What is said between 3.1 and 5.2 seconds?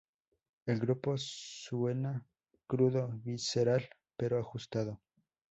visceral pero ajustado.